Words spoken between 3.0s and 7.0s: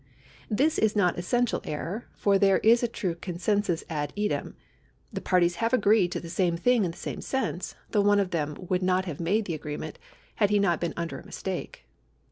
consc7isus ad idein. The parties have agreed to the same thing in the